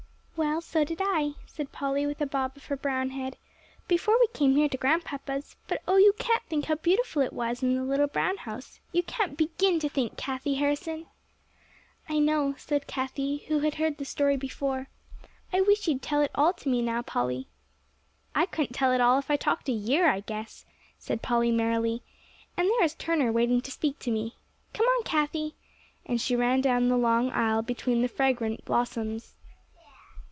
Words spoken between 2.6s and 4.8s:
her brown head, "before we came here to